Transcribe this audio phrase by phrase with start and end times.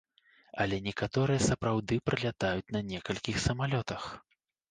[0.63, 4.09] Але некаторыя сапраўды прылятаюць на некалькіх самалётах.